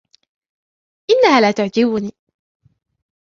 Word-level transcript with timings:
إنها 1.09 1.41
لا 1.41 1.51
تعجبني. 1.51 2.11